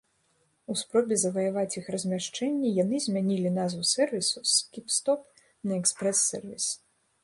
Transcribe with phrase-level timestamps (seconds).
[0.73, 5.21] У спробе заваяваць іх размяшчэнне яны змянілі назву сэрвісу з скіп-стоп
[5.71, 6.65] на экспрэс-сервіс.